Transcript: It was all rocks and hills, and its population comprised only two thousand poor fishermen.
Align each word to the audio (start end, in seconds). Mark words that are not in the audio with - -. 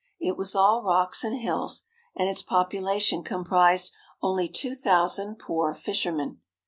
It 0.19 0.35
was 0.35 0.55
all 0.55 0.81
rocks 0.81 1.23
and 1.23 1.37
hills, 1.39 1.83
and 2.15 2.27
its 2.27 2.41
population 2.41 3.21
comprised 3.23 3.93
only 4.19 4.49
two 4.49 4.73
thousand 4.73 5.37
poor 5.37 5.75
fishermen. 5.75 6.39